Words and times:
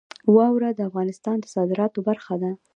واوره 0.35 0.69
د 0.75 0.79
افغانستان 0.89 1.35
د 1.41 1.45
صادراتو 1.55 1.99
برخه 2.09 2.35
ده. 2.41 2.51